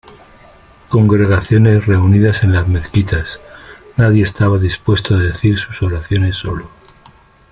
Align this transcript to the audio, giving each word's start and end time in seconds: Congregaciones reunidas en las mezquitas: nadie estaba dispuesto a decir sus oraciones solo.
Congregaciones 0.89 1.85
reunidas 1.85 2.41
en 2.41 2.53
las 2.53 2.67
mezquitas: 2.67 3.39
nadie 3.97 4.23
estaba 4.23 4.57
dispuesto 4.57 5.13
a 5.13 5.19
decir 5.19 5.59
sus 5.59 5.83
oraciones 5.83 6.37
solo. 6.37 6.67